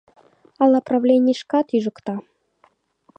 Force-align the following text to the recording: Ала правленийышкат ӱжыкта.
Ала 0.63 0.79
правленийышкат 0.87 1.67
ӱжыкта. 1.77 2.15